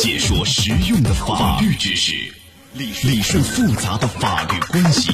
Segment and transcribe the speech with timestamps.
[0.00, 2.12] 解说实用的法律知识，
[2.72, 5.10] 理理顺复杂的法律关系，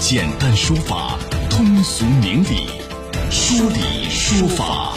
[0.00, 1.16] 简单说法，
[1.48, 2.66] 通俗明理，
[3.30, 4.94] 说理说法。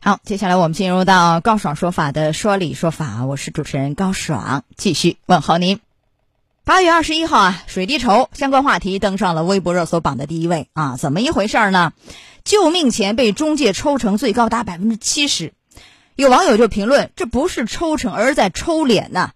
[0.00, 5.80] 好，接下来我们进入到高爽说法的说理说法，我是主持人高爽，继续问候您。
[6.62, 11.92] 八月二十一号啊，水滴筹相关话题登上了微博热搜榜的第一位啊，怎么一回事呢？
[12.44, 15.52] 救命钱被中介抽成最高达百分之七十，
[16.18, 19.30] 有网友就评论：这不是抽成，而是在抽脸呢。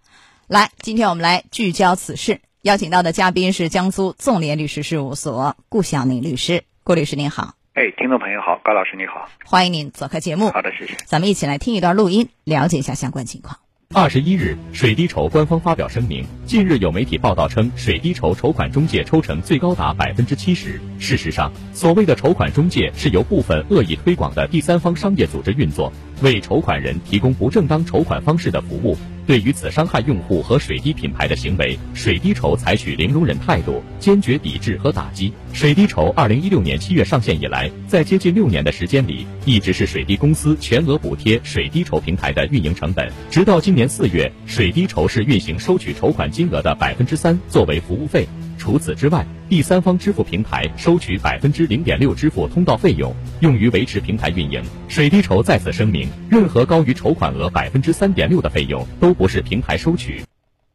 [0.48, 7.54] 来，今天我们来聚焦此事，邀请到的嘉宾是江苏纵联律师事务所顾晓宁律师，顾律师您好。
[7.74, 10.50] 哎，听众朋友好，高老师你好，欢迎您做客节目。
[10.50, 10.96] 好的，谢谢。
[11.06, 13.58] 咱们一起来听一段录音，了解一下相关情况。
[13.94, 16.26] 二十一日，水滴筹官方发表声明。
[16.46, 20.80] 近日有媒体报道称，水滴筹筹款中介抽成最高达百分之七十。
[20.98, 28.96] 事实上，所谓的筹款中介是由部分恶意推广的第三方商业组织运作，为筹款人提供不正当筹款方式的服务。
[29.24, 35.32] 对于此伤害用户和水滴品牌的行为，水滴筹采取零容忍态度，坚决抵制和打击。
[35.52, 48.26] 水滴筹二零一六年七月上线以来，在接近六年的时间里，一直是水滴公司全额补贴水滴筹平台的运营成本，直到今年四月，水滴筹是运行收取筹款金额的百分之三作为服务费。
[48.58, 54.64] 除此之外，第三方支付平台收取百分之零点六支付通道费用，用于维持平台运营。
[54.88, 60.24] 水滴筹再次声明，任何高于筹款额百分之三点六的费用都不是平台收取。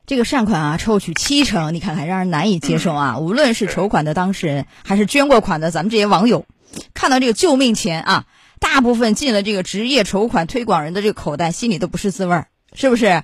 [0.05, 3.17] 这个善款啊，抽取七成，你看看让人难以接受啊！
[3.17, 6.45] 无论是筹款的当事人，还是捐过款的咱们这些网友，
[6.93, 8.25] 看到这个救命钱啊，
[8.59, 13.23] 大部分进了这个职业筹款推广人的这个口袋，心里都不是滋味儿，是不是？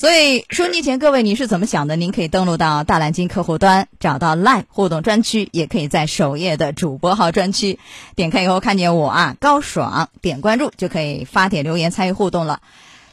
[0.00, 1.94] 所以收机前各位，你是怎么想的？
[1.94, 7.78] 您可以登录到大蓝鲸客户端，找到 Live 互动专区，也可以在首页的主播号专区
[8.16, 12.62] 点开以后看见我啊，高爽，点关注就可以发帖留言参与互动了。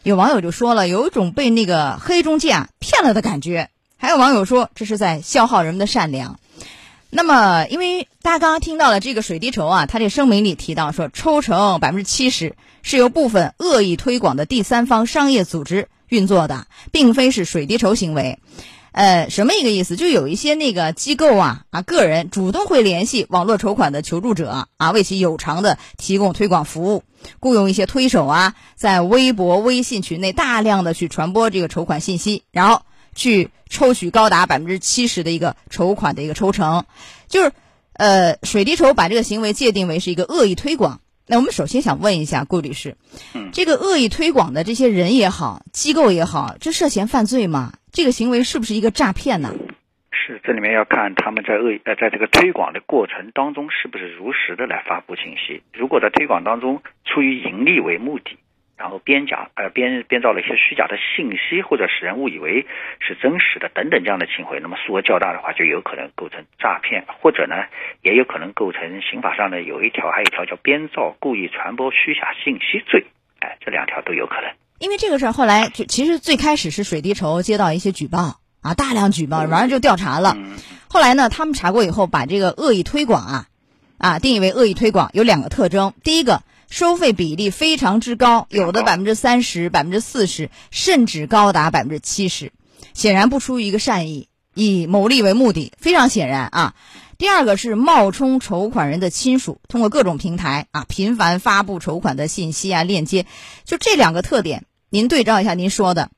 [0.04, 3.70] 有网友就说了，有一种被那个黑中介啊骗了的感觉。
[3.98, 6.40] 还有网友说，这是在消耗人们的善良。
[7.10, 12.56] 那么，因为大家刚刚听到了这个水滴筹啊，它这声明里提到说，抽成百分之七十
[12.88, 15.90] 是由部分恶意推广的第三方商业组织。
[16.08, 18.40] 运作的，并非是水滴筹行为，
[18.94, 19.98] 呃，什么一个意思？
[19.98, 27.04] 就有一些那个机构啊啊，个人主动会联系网络筹款的求助者啊，为其有偿的提供推广服务，
[27.42, 32.84] 雇佣一些推手啊，在微博、微信群内大量的去传播这个筹款信息，然后
[33.14, 36.86] 去抽取高达百分之七十的一个筹款的一个抽成，
[37.28, 37.52] 就是
[37.92, 41.02] 呃，水滴筹把这个行为界定为是一个恶意推广。
[41.28, 42.96] 那我们首先想问一下顾律师，
[43.52, 47.74] 这个恶意推广的这些人也好，机构也好，这涉嫌犯罪吗？
[47.92, 49.54] 这个行为是不是一个诈骗呢？
[50.12, 55.62] 是，这里面要看他们在恶意呃，在这个推广的过程当中，是不是如实的来发布信息。
[55.74, 58.38] 如果在推广当中出于盈利为目的。
[58.78, 62.68] 然后编假呃编编造了一些虚假的信息，或者使人误以为
[63.00, 67.56] 是真实的等等这样的行为，那么数额较大的话，就有可能构成诈骗，或者呢，
[68.04, 73.08] 也有可能构成刑法上的有一条，还有一条叫编造、故意传播虚假信息罪。
[73.40, 74.52] 哎，这两条都有可能。
[74.78, 80.38] 因为这个事儿后来就其实最开始是水滴筹接到一些举报啊，大量举报，马上就调查了。
[80.88, 83.46] 后来呢，他们查过以后，把这个恶意推广啊
[83.98, 86.44] 啊定义为恶意推广，有两个特征，第一个。
[86.70, 92.52] 收费比例非常之高，有的百分之三十、百分之四十，甚至高达百分之七十，
[92.94, 96.76] 显然不出于一个善意，以牟利为目的，非常显然啊。
[97.18, 103.26] 第二个是冒充筹款人的亲属，通过各种平台啊，频繁发布筹款的信息啊、链接，
[103.64, 106.12] 就这两个特点，您对照一下，您说的，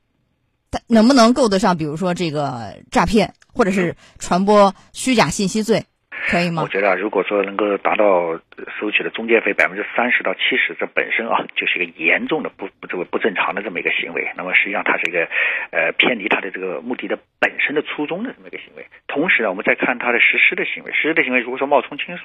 [0.70, 5.86] 它能不能够得上，比如说这个诈骗，或者是传播虚假信息罪？
[6.30, 6.62] 可以吗？
[6.62, 8.38] 我觉得，如果说能够达到
[8.78, 14.30] 收取的中介费百分之三十到七十，这本身啊就是一个严重的不不这个不正常的这么一个行为。
[14.36, 15.26] 那么实际上它是一个
[15.72, 18.86] 呃偏离它的这个目的的本身的初衷的这么一个行为。
[19.08, 22.24] 同时呢，我们再看它的实施的行为，实施的行为如果说冒充亲属，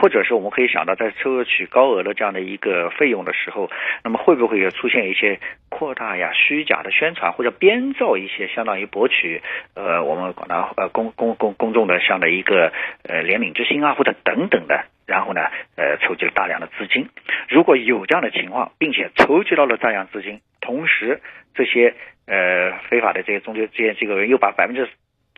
[0.00, 3.70] 或者是我们可以想到在收取高额的这样的一个费用的时候，
[4.02, 9.42] 那么会不会有出现一些扩大呀、虚假的宣传或者编造一些相当于博取
[9.74, 12.72] 呃我们广大呃公公公公众的这样的一个
[13.02, 13.26] 呃。
[13.26, 15.40] 怜悯之心啊，或者等等的，然后呢，
[15.74, 17.08] 呃，筹集了大量的资金。
[17.48, 21.20] 如果有这样的情况，并且筹集到了大量资金，同时
[21.56, 21.94] 这些
[22.28, 24.88] 呃非法的这些中介这些这个人又把百分之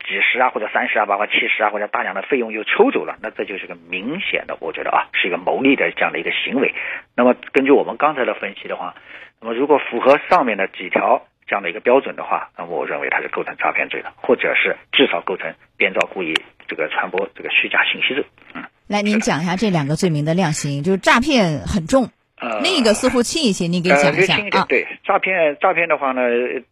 [0.09, 6.73] 几十啊，或者三十啊，包括七十啊，或者大量的费用又抽走了，那这就是个明显的，我觉得啊，是一个牟利的这样的一个行为。
[7.15, 8.95] 那么根据我们刚才的分析的话，
[9.39, 16.33] 那么如果符合上面的几条这样的一个标准的话，那么我认为它是构成诈骗罪的，或者是至少构成编造故意。
[16.67, 18.23] 这个传播这个虚假信息罪，
[18.53, 22.11] 嗯，来，您讲一下这两个罪名的量刑，就是诈骗很重
[22.59, 24.65] 呃，另一个似乎轻一些，你给讲一下啊。
[24.67, 26.21] 对，诈骗诈骗的话呢，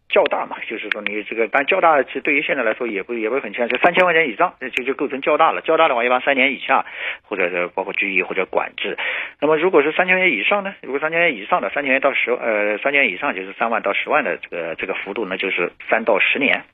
[0.08, 5.60] 较大嘛，就是说你这个，但较大其实对于现在来说也不也不是很轻，就三千块钱以上，就就构成较大了。
[5.62, 6.84] 较大的话，一般三年以下，
[7.22, 8.96] 或者是包括拘役或者管制。
[9.40, 10.74] 那么如果是三千元以上呢？
[10.82, 16.64] 如果三千元以上的，三千元到十呃三千元以上就是三万到十万的这个这个幅度呢，就是三到十年。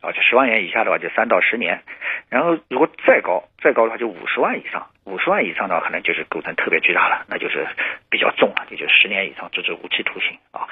[0.00, 1.82] 啊，就十万元以下的话，就三到十年，
[2.28, 7.66] 然后如果再高，再高的话就五十万以上，五十万以上的话，可能就是构成特别巨大了，那就是
[8.08, 10.68] 比较重了，也就十年以上，这是无期徒刑啊。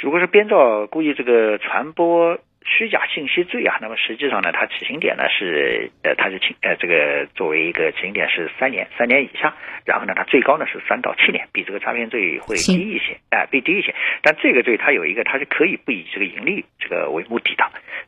[0.00, 2.38] 如果是编造、故意这个传播。
[2.64, 13.94] 虚假信息罪啊，那么实际上呢，它起刑点呢是呃，它是轻呃这个作为一个起刑点是三年，三年以下，然后呢，它最高呢是三到七年，比这个诈骗罪会低一些，哎，会低一些。
[14.22, 17.64] 但这个罪它有一个，它是可以不以这个盈利这个为目的的，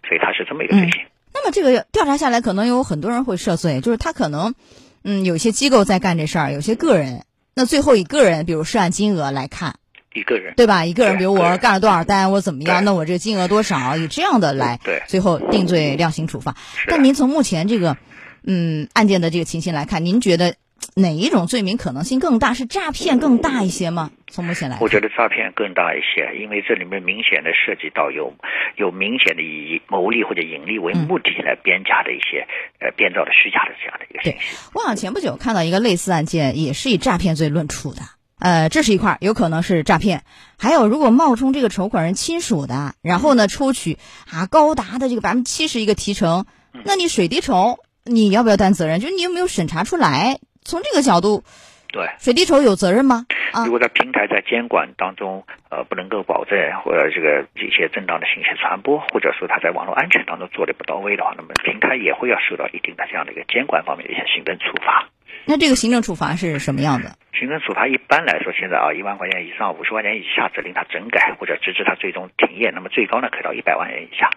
[0.07, 1.03] 所以它是这么一个罪行。
[1.35, 4.55] 那么这个调查下来，可能有很多人会涉罪，就是他可能
[5.03, 7.25] 嗯，有些机构在干这事儿，有些个人，
[7.57, 9.77] 那最后以个人比如涉案金额来看。
[10.15, 10.85] 一个人对吧？
[10.85, 12.85] 一个人，比如我干了多少单，我怎么样？
[12.85, 13.97] 那我这个金额多少？
[13.97, 16.57] 以这样的来，对，最后定罪量刑处罚。
[16.87, 17.97] 但您从目前这个，
[18.45, 20.55] 嗯，案件的这个情形来看，您觉得
[20.95, 22.55] 哪一种罪名可能性更大？
[22.55, 24.11] 是诈骗更大一些吗？
[24.31, 28.33] 从目前来，我觉得诈骗更大一些，因为这里面明显的涉及到有
[28.77, 32.47] 有明显的以牟利或者盈利为目的来编假的一些
[32.81, 34.57] 呃编造的虚假的这样的一个信息。
[34.73, 38.01] 我好像前不久看到一个类似案件，也是以诈骗罪论处的。
[38.43, 40.25] 呃，这是一块有可能是诈骗，
[40.59, 43.99] 还有如果冒充这个筹款人亲属的，然后呢抽取
[44.29, 46.45] 啊高达的这个百分之七十一个提成，
[46.85, 48.99] 那你水滴筹你要不要担责任？
[48.99, 50.41] 就是你有没有审查出来？
[50.65, 51.45] 从这个角度，
[51.93, 53.27] 对水滴筹有责任吗？
[53.65, 65.07] 如果在平台在监管当中呃不能够保证或者这个一些正当的信息传播，或者说他在网络安全当中做的不到位的话，那么平台也会要受到一定的这样的一个监管方面的一些行政处罚。
[65.45, 67.13] 那这个行政处罚是什么样的？
[67.39, 72.71] 行政处罚一般来说，现在啊，一万块钱以上五十块钱以下，责令他整改或者直至他最终停业。
[72.71, 74.31] 那么最高呢，可以到一百万元以下。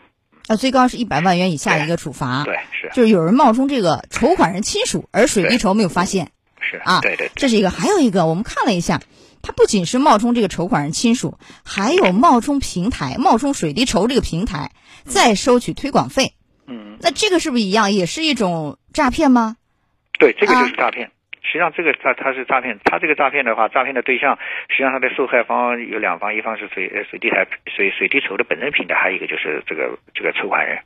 [0.48, 2.44] 啊，最高是一百万元以下的一个处罚。
[2.44, 2.90] 对，是。
[2.94, 6.30] 就是有人冒充这个筹款人亲属，而水滴筹没有发现。
[6.66, 7.30] 是啊，对对。
[7.36, 9.00] 这是一个，还有一个，我们看了一下，
[9.42, 14.72] 他不仅是冒充这个筹款人亲属，还有冒充平台，冒充水滴筹这个平台，
[15.04, 16.34] 再收取推广费。
[16.68, 16.98] 嗯。
[17.00, 19.58] 那这个是不是一样，也是一种诈骗吗？
[20.20, 21.12] 对，这个就是诈骗。
[21.42, 24.38] 实际上，这个他他是诈骗，他这个诈骗的话，诈骗的对象
[24.68, 30.80] 实际上他的受害方有两方，一方是水水滴台水水滴筹的本身平台，还有一个就是这个这个筹款人。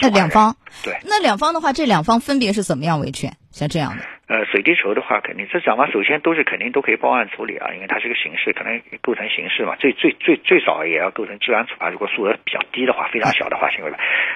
[0.00, 3.36] 那两方对，那两方的话，这两方分别是怎么样维权？
[3.52, 4.02] 像这样的。
[4.32, 11.90] 呃，水滴筹的话，肯定这两方首先都是肯定都可以报案处理啊，因为它是个刑事，可能构成刑事嘛，最最最最少也要构成治安处罚。
[11.90, 13.92] 如果数额比较低的话，非常小的话行为，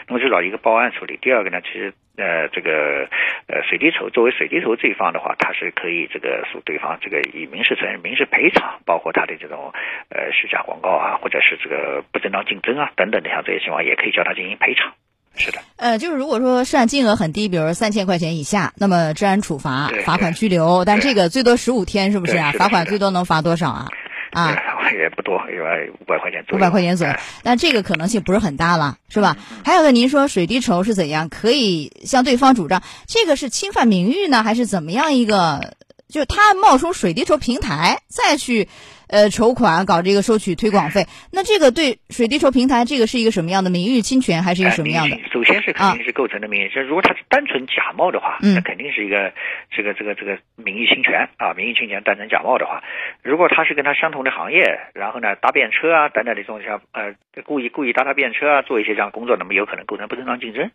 [0.06, 1.16] 那么至少一个报案处理。
[1.22, 3.08] 第二个呢，其实呃这个
[3.48, 9.72] 呃水滴筹作为水滴筹这一方的话，他是可以这个诉对方这个以民事责任、民事赔偿，包括他的这种
[10.10, 14.92] 呃虚假广告啊，或者是这个不正当竞争啊等等的像这些情况，也可以叫他进行赔偿。
[15.36, 22.52] 是的，呃，就是如果说涉案金额很低，比如三千块钱以下，那么治安处罚、罚款、拘留，但这个最多十五天，是不是啊？
[22.52, 23.88] 罚款最多能罚多少啊？
[24.32, 24.54] 啊，
[24.92, 26.58] 也不多，一般五百块钱左右。
[26.58, 29.36] 五百块钱左右，那这个可能性不是很大了，是吧？
[29.64, 31.28] 还有个，您说水滴筹是怎样？
[31.28, 35.74] 可以向对方主张，这个是侵犯名誉呢，还是怎么样一个？
[36.08, 38.68] 就是他冒充水滴筹平台再去。
[39.08, 45.16] 呃，筹款搞这个收取推广费，那这个对水滴筹平台这个是一个什么样的名誉侵权，还是一个什么样的？
[45.32, 49.32] 首先是肯定是构成的名誉，就如果他是单纯假冒的话，那肯定是一个
[49.70, 52.82] 这个这个这个名誉侵权啊，名誉侵权单纯假冒的话，
[53.22, 60.68] 如果他是跟他相同的行业，然后呢搭便车啊等等的这种像呃故意故意搭他便车啊，做一些这样工作，那么有可能构成不正当竞争。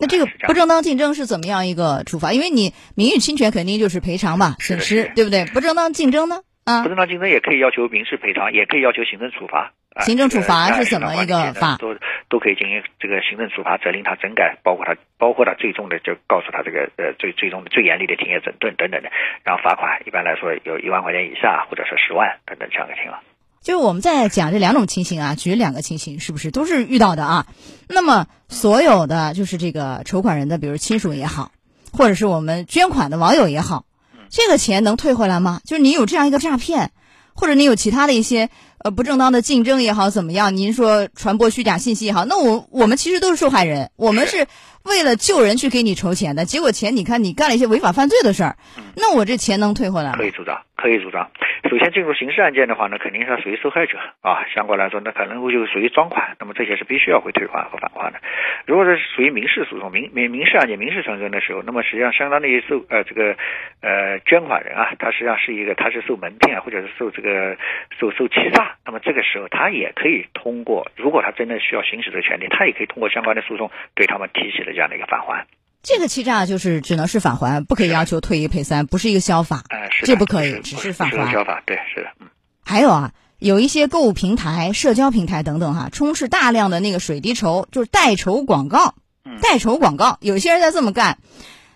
[0.00, 2.32] 那这个不正当竞争是怎么样一个处罚？
[2.32, 5.44] 因为你名誉侵权肯定就是赔偿吧，损失对不对？
[5.46, 6.40] 不正当竞争呢？
[6.64, 9.72] 啊不正当竞争也可以要求民事赔偿，也可以要求行政处罚。
[10.00, 11.76] 行政处罚是怎么一个法？
[11.80, 11.96] 都
[12.28, 19.10] 都可以进行这个行政处罚，责令他整改，包括他包括他最终的就告诉他这个呃最最终的最严厉的停业整顿等等的，
[19.42, 23.18] 然后罚款一般来说有一万块钱以下，或者是十万等等这样的情况。
[23.62, 27.46] 就是我们在讲这两种情形啊，举两个情形，是不是都是遇到的啊？
[27.88, 31.52] 那么所有的就是这个筹款人的，比如亲属也好，
[31.92, 33.84] 或者是我们捐款的网友也好。
[34.30, 35.60] 这个钱能退回来吗？
[35.64, 36.92] 就是你有这样一个诈骗，
[37.34, 38.50] 或者你有其他的一些
[38.84, 40.56] 呃不正当的竞争也好，怎么样？
[40.56, 44.46] 您说传播虚假信息也好，那我我们其实都是受害人，我们是
[44.84, 48.56] 为了救人去给你筹钱的，结果钱你看你干了一些违法犯罪的事儿，
[48.96, 50.24] 那我这钱能退回来吗可？
[50.24, 51.30] 以主张，可以主张。
[51.68, 58.20] 首先进入刑事案件的话呢，肯定是要属于受害者啊，相关来说，那可能会就属于赃款，那么这些是必须要会退还和返还的。
[58.64, 63.36] 如果是属于民事诉讼、民民民事案件、民事程序的时候，那么实际上相当于受呃这个
[63.82, 67.56] 呃捐款人啊，他实际上是一个他是受蒙骗或者是受这个
[67.98, 75.46] 受受欺诈，那么这个时候他也可以通过，如果他真的需要行使这个权利，他也可以通过相关的诉讼对他们提起了这样的一个返还。
[75.82, 79.62] 这个欺诈就是只能是返还，不可以要求退一赔三，不是一个消法。
[79.70, 82.26] 呃，是的这不可以是只是返还消法，对，是的，嗯。
[82.64, 88.94] 还有啊，有一些购物平台、社交平台等等哈、充斥大量的那个水滴筹，就是代筹广告。
[89.42, 91.18] 代筹广告，有些人在这么干，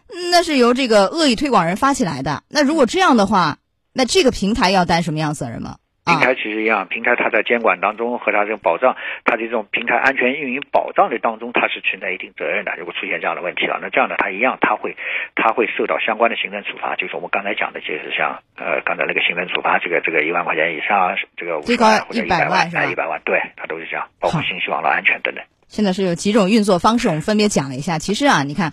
[0.09, 2.43] 嗯那是由这个恶意推广人发起来的。
[2.49, 3.59] 那如果这样的话，
[3.93, 5.77] 那这个平台要担什么样责任吗？
[6.05, 12.75] 啊，平台其实一样，平台它在监管当中和它这种保障，它的这种平台安全运营保障的当中，它是存在一定责任的。
[12.77, 14.97] 如果出现这样的问题了，那这样的它一样，它会
[15.37, 25.45] 它会受到相关的行政处罚，就是我们刚才讲的，就是像呃刚才那个行政处罚，这个这个一万块钱以上，这个最高万或者100百万是吧哎一百万，对，它都是这样，包括信息网络安全等等。
[25.69, 27.99] 现在是有几种运作方式，我们分别讲了一下。
[27.99, 28.73] 其实啊，你看，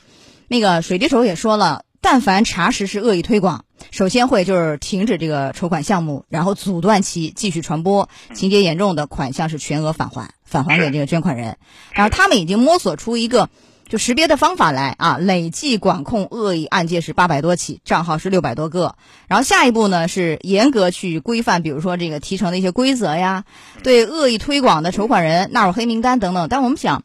[0.50, 11.58] 那个水滴筹也说了，但凡查实是恶意推广，首先会就是停止这个筹款项目，然后阻断其继续传播，情节严重的款项是全额返还，返还给这个捐款人。
[11.92, 13.50] 然后他们已经摸索出一个
[13.90, 18.96] 就识别的方法来啊，累计管控恶意案件是八百多起，账号是六百多个。
[19.28, 23.44] 然后下一步呢是严格去规范，比如说这个提成的一些规则呀，
[23.84, 26.48] 对恶意推广的筹款人纳入黑名单等等。
[26.50, 27.04] 但我们想，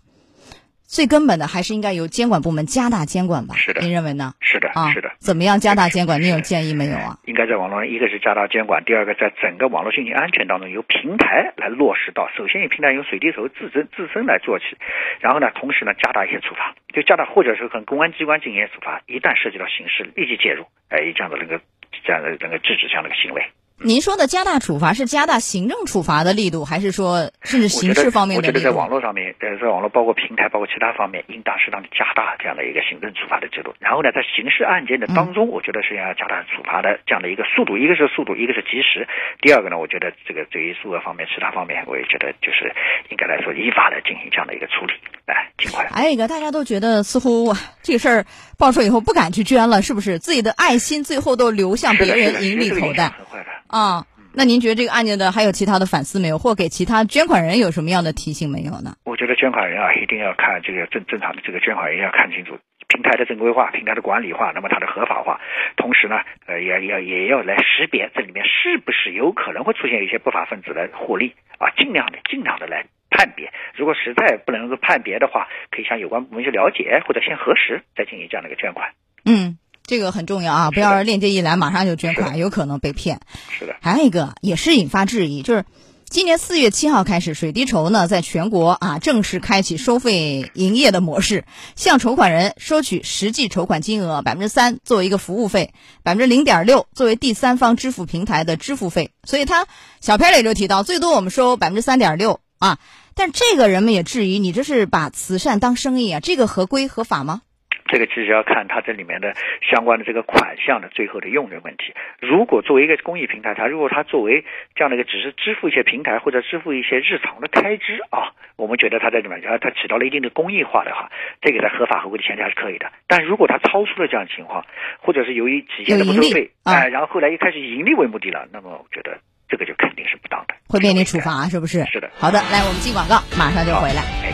[0.86, 3.54] 最根本的还是应该由监管部门加大监管吧？
[3.56, 4.34] 是的您认为呢？
[4.40, 5.10] 是的，啊，是的。
[5.18, 6.20] 怎么样加大监管？
[6.20, 7.18] 您有建议没有啊？
[7.26, 12.28] 应该在网络上，一个是加大监管，第二个在整个网络信息安全当中，由平台来落实到。
[12.36, 14.76] 首先，由平台由水滴筹自身自身来做起，
[15.20, 21.60] 然后呢，同时呢，加大一些处罚，就加大或者是跟公安机关进行处罚，一旦涉及到刑事，立即介入，哎，这样的那个
[22.04, 23.42] 这样的那个制止这样的一个行为。
[23.84, 28.40] 您说的加大处罚是加大行政处罚的力度，还是说甚至刑事方面的？
[28.40, 33.76] 我觉得在网络上面，呃，在网络包括平台，包括其他方面，应当适当的加大这样的一个行政处罚的制度。
[33.80, 39.04] 然后呢，在刑事案件的当中，我觉得是要加大处罚的这样的一个速度，一个是速度，一个是及时。
[39.44, 42.72] 第二个呢，我觉得这个对于数额方面、其他方面，我也觉得就是
[43.12, 44.96] 应该来说依法的进行这样的一个处理，
[45.28, 45.84] 来尽快。
[45.92, 47.52] 还有一个，大家都觉得似乎哇
[47.84, 48.24] 这个事儿
[48.56, 50.16] 爆出以后不敢去捐了，是不是？
[50.18, 53.52] 自己的爱心最后都流向别人盈利口袋很坏的。
[53.74, 54.06] 啊？
[54.36, 58.94] 那您觉得这个案件的还有其他的反思没有，或给其他捐款人有什么样的提醒没有呢？
[59.04, 65.40] 我觉得捐款人啊，一定要看这个正正常的这个捐款人要看清楚平台的正规化、平台的管理化，那么它的合法化。
[65.76, 73.52] 同时呢，呃，也要也要来识别这里面是不是有可能会出现一些不法分子的获利啊，尽量的尽量的来判别。
[73.74, 78.90] 如果实在不能够判别的话，可以向有关部门去了解，或者先核实，再进行这样的一个捐款。
[79.24, 83.20] 嗯，这个很重要啊，不要链接一来马上就捐款，有可能被骗。
[83.58, 85.66] 是的，还有一个也是引发质疑，就是
[86.08, 91.44] 今年四月七号开始，水滴筹呢在全国啊正式开启收费营业的模式，
[91.76, 99.10] 向筹款人收取实际筹款金额百分之三作为一个服务费，百分之零点六作为第三方支付平台的支付费。
[99.24, 99.66] 所以他
[100.00, 102.78] 小片里就提到，最多我们收百分之三点六啊。
[103.14, 107.42] 但这个人们也质疑，你这是把慈善当生意啊，这个合规合法吗？
[107.86, 109.34] 这个其实要看它这里面的
[109.70, 111.92] 相关的这个款项的最后的用人问题。
[112.20, 121.10] 如果作为一个公益平台，它如果它作为这样的一个只是支付一些平台或者支付一些日常的开支啊，我们觉得它在里面它它起到了一定的公益化的话，
[121.42, 122.90] 这个在合法合规的前提还是可以的。
[123.06, 124.64] 但如果它超出了这样的情况，
[125.00, 131.84] 或者是由于体现的不收费，啊哎、然后后来又开始以盈利为目的了，那么我觉得这个就肯定是不当的，会面临处罚，是不是？
[131.84, 134.33] 是的好的，来，我们进广告，马上就回来。